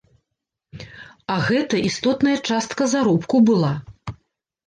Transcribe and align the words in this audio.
А 1.33 1.35
гэта 1.49 1.75
істотная 1.89 2.35
частка 2.51 2.83
заробку 2.93 3.43
была. 3.51 3.73